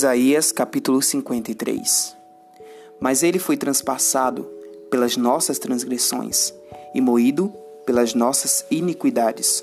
[0.00, 2.16] Isaías capítulo 53
[2.98, 4.48] Mas ele foi transpassado
[4.90, 6.54] pelas nossas transgressões
[6.94, 7.52] e moído
[7.84, 9.62] pelas nossas iniquidades.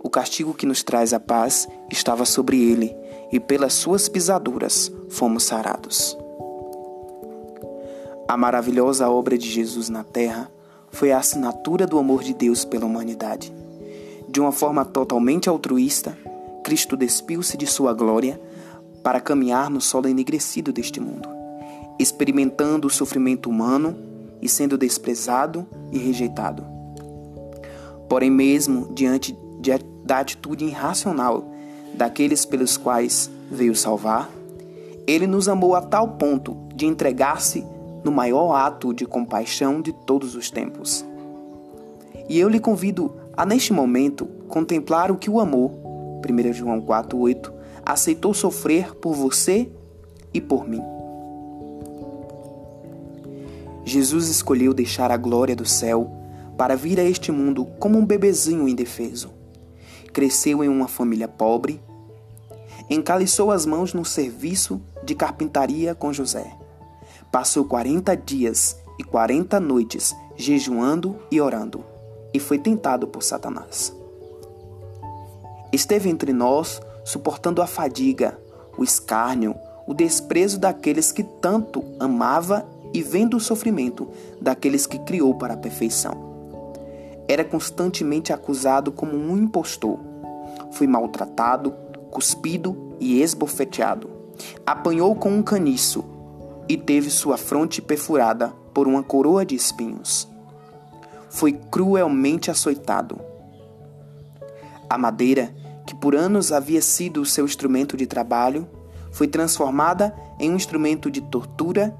[0.00, 2.94] O castigo que nos traz a paz estava sobre ele,
[3.32, 6.16] e pelas suas pisaduras fomos sarados.
[8.28, 10.48] A maravilhosa obra de Jesus na terra
[10.92, 13.52] foi a assinatura do amor de Deus pela humanidade.
[14.28, 16.16] De uma forma totalmente altruísta,
[16.62, 18.40] Cristo despiu-se de sua glória
[19.02, 21.28] para caminhar no solo enegrecido deste mundo,
[21.98, 23.96] experimentando o sofrimento humano
[24.40, 26.64] e sendo desprezado e rejeitado.
[28.08, 29.36] Porém, mesmo diante
[30.04, 31.44] da atitude irracional
[31.94, 34.30] daqueles pelos quais veio salvar,
[35.06, 37.64] ele nos amou a tal ponto de entregar-se
[38.04, 41.04] no maior ato de compaixão de todos os tempos.
[42.28, 45.70] E eu lhe convido a, neste momento, contemplar o que o amor,
[46.28, 47.52] 1 João 4,8,
[47.84, 49.70] aceitou sofrer por você
[50.32, 50.82] e por mim.
[53.84, 56.10] Jesus escolheu deixar a glória do céu
[56.56, 59.30] para vir a este mundo como um bebezinho indefeso.
[60.12, 61.80] Cresceu em uma família pobre,
[62.88, 66.52] encaliçou as mãos no serviço de carpintaria com José.
[67.30, 71.84] Passou 40 dias e 40 noites jejuando e orando,
[72.32, 73.94] e foi tentado por Satanás.
[75.72, 78.38] Esteve entre nós suportando a fadiga,
[78.76, 79.54] o escárnio,
[79.86, 84.08] o desprezo daqueles que tanto amava e vendo o sofrimento
[84.40, 86.32] daqueles que criou para a perfeição.
[87.26, 89.98] Era constantemente acusado como um impostor.
[90.72, 91.72] Foi maltratado,
[92.10, 94.10] cuspido e esbofeteado.
[94.66, 96.04] Apanhou com um caniço
[96.68, 100.28] e teve sua fronte perfurada por uma coroa de espinhos.
[101.30, 103.18] Foi cruelmente açoitado.
[104.88, 105.54] A madeira
[105.86, 108.68] que por anos havia sido o seu instrumento de trabalho,
[109.10, 111.94] foi transformada em um instrumento de tortura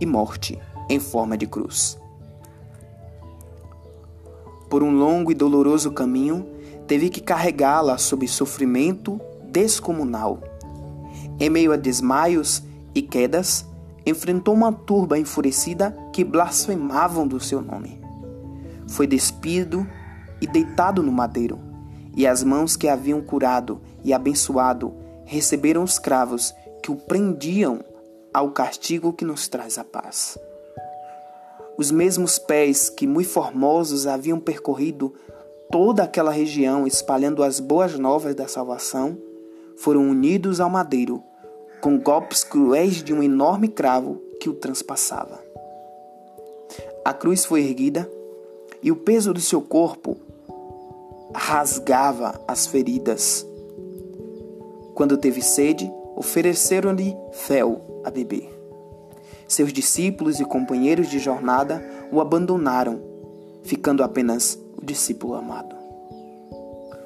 [0.00, 1.98] e morte em forma de cruz.
[4.68, 6.46] Por um longo e doloroso caminho,
[6.86, 10.40] teve que carregá-la sob sofrimento descomunal.
[11.38, 12.62] Em meio a desmaios
[12.94, 13.66] e quedas,
[14.04, 18.00] enfrentou uma turba enfurecida que blasfemavam do seu nome.
[18.88, 19.86] Foi despido
[20.40, 21.69] e deitado no madeiro
[22.16, 24.94] e as mãos que haviam curado e abençoado
[25.24, 27.84] receberam os cravos que o prendiam
[28.32, 30.38] ao castigo que nos traz a paz.
[31.76, 35.14] Os mesmos pés que muito formosos haviam percorrido
[35.70, 39.16] toda aquela região espalhando as boas novas da salvação,
[39.76, 41.22] foram unidos ao madeiro
[41.80, 45.40] com golpes cruéis de um enorme cravo que o transpassava.
[47.04, 48.10] A cruz foi erguida
[48.82, 50.16] e o peso do seu corpo
[51.34, 53.46] rasgava as feridas.
[54.94, 58.48] Quando teve sede, ofereceram-lhe fel a beber.
[59.48, 61.82] Seus discípulos e companheiros de jornada
[62.12, 63.00] o abandonaram,
[63.62, 65.74] ficando apenas o discípulo amado.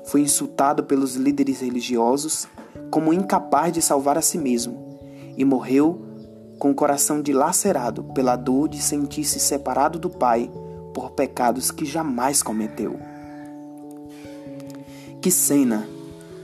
[0.04, 2.46] Foi insultado pelos líderes religiosos
[2.90, 4.98] como incapaz de salvar a si mesmo
[5.36, 6.00] e morreu
[6.58, 10.50] com o coração dilacerado pela dor de sentir-se separado do Pai
[10.92, 13.13] por pecados que jamais cometeu.
[15.24, 15.88] Que cena!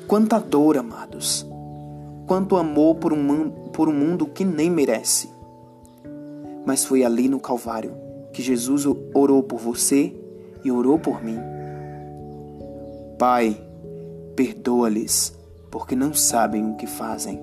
[0.08, 1.46] Quanta dor, amados!
[2.26, 5.28] Quanto amor por um, por um mundo que nem merece.
[6.64, 7.92] Mas foi ali no Calvário
[8.32, 10.18] que Jesus orou por você
[10.64, 11.36] e orou por mim.
[13.18, 13.54] Pai,
[14.34, 15.36] perdoa-lhes,
[15.70, 17.38] porque não sabem o que fazem.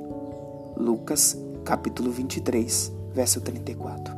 [0.76, 4.12] Lucas, capítulo 23, verso 34.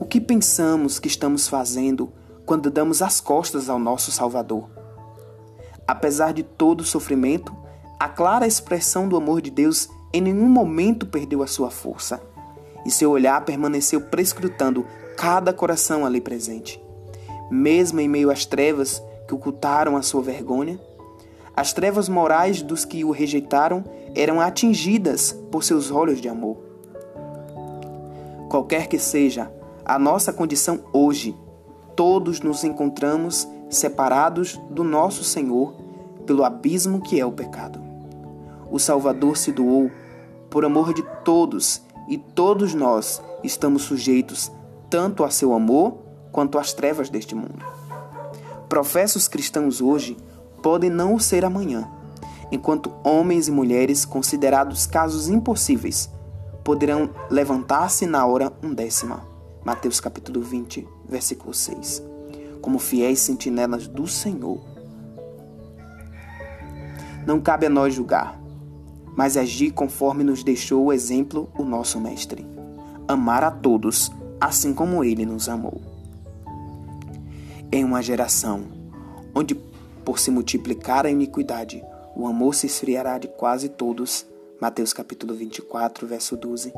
[0.00, 2.12] O que pensamos que estamos fazendo
[2.44, 4.82] quando damos as costas ao nosso Salvador?
[5.86, 7.54] Apesar de todo o sofrimento,
[7.98, 12.22] a clara expressão do amor de Deus em nenhum momento perdeu a sua força,
[12.84, 14.86] e seu olhar permaneceu prescrutando
[15.16, 16.80] cada coração ali presente.
[17.50, 20.78] Mesmo em meio às trevas que ocultaram a sua vergonha,
[21.56, 26.56] as trevas morais dos que o rejeitaram eram atingidas por seus olhos de amor.
[28.48, 29.50] Qualquer que seja
[29.84, 31.36] a nossa condição hoje,
[31.94, 35.74] todos nos encontramos separados do nosso Senhor
[36.26, 37.80] pelo abismo que é o pecado.
[38.70, 39.90] O Salvador se doou
[40.50, 44.50] por amor de todos e todos nós estamos sujeitos
[44.88, 45.98] tanto a seu amor
[46.32, 47.64] quanto às trevas deste mundo.
[48.68, 50.16] Professos cristãos hoje
[50.62, 51.88] podem não o ser amanhã,
[52.50, 56.10] enquanto homens e mulheres considerados casos impossíveis
[56.62, 59.26] poderão levantar-se na hora undécima.
[59.64, 62.13] Mateus capítulo 20, versículo 6
[62.64, 64.58] como fiéis sentinelas do Senhor.
[67.26, 68.40] Não cabe a nós julgar.
[69.14, 72.44] mas agir conforme nos deixou o exemplo o nosso Mestre.
[73.06, 75.78] Amar a todos, assim como ele nos amou.
[77.70, 78.64] Em uma geração
[79.34, 79.54] onde,
[80.02, 81.84] por se multiplicar a iniquidade,
[82.16, 84.26] o amor se esfriará de quase todos.
[84.58, 86.72] Mateus capítulo 24, verso 12.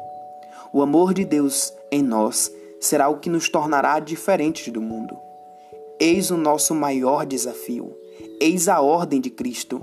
[0.72, 5.16] O amor de Deus em nós será o que nos tornará diferentes do mundo.
[5.98, 7.96] Eis o nosso maior desafio.
[8.38, 9.82] Eis a ordem de Cristo.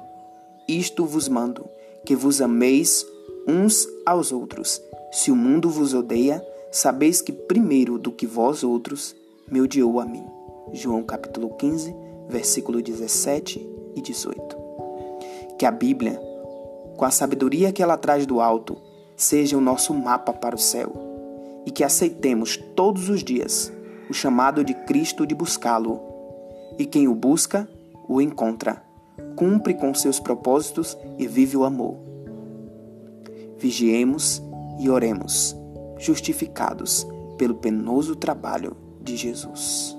[0.67, 1.65] Isto vos mando,
[2.05, 3.03] que vos ameis
[3.47, 4.79] uns aos outros.
[5.11, 9.15] Se o mundo vos odeia, sabeis que primeiro do que vós outros
[9.51, 10.23] me odiou a mim.
[10.71, 11.95] João capítulo 15,
[12.29, 14.55] versículo 17 e 18.
[15.57, 16.21] Que a Bíblia,
[16.95, 18.77] com a sabedoria que ela traz do alto,
[19.17, 20.91] seja o nosso mapa para o céu
[21.65, 23.71] e que aceitemos todos os dias
[24.09, 26.01] o chamado de Cristo de buscá-lo.
[26.77, 27.67] E quem o busca,
[28.07, 28.83] o encontra,
[29.35, 31.97] cumpre com seus propósitos e vive o amor.
[33.57, 34.41] Vigiemos
[34.79, 35.55] e oremos,
[35.97, 37.07] justificados
[37.37, 39.97] pelo penoso trabalho de Jesus.